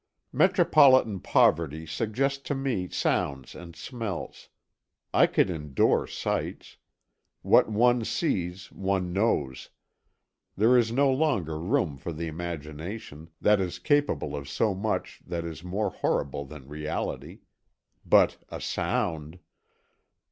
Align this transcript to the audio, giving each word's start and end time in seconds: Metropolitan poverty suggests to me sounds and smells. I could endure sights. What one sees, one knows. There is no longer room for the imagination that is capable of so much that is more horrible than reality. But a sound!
Metropolitan 0.33 1.19
poverty 1.19 1.85
suggests 1.85 2.39
to 2.45 2.55
me 2.55 2.89
sounds 2.89 3.53
and 3.53 3.75
smells. 3.75 4.49
I 5.13 5.27
could 5.27 5.51
endure 5.51 6.07
sights. 6.07 6.77
What 7.43 7.69
one 7.69 8.03
sees, 8.03 8.71
one 8.71 9.13
knows. 9.13 9.69
There 10.57 10.75
is 10.75 10.91
no 10.91 11.11
longer 11.11 11.59
room 11.59 11.97
for 11.99 12.11
the 12.11 12.25
imagination 12.25 13.29
that 13.41 13.61
is 13.61 13.77
capable 13.77 14.35
of 14.35 14.49
so 14.49 14.73
much 14.73 15.21
that 15.27 15.45
is 15.45 15.63
more 15.63 15.91
horrible 15.91 16.45
than 16.45 16.67
reality. 16.67 17.41
But 18.03 18.37
a 18.49 18.59
sound! 18.59 19.37